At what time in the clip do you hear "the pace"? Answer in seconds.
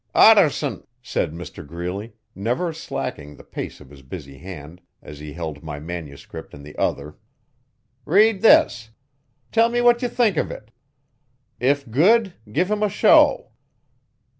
3.35-3.79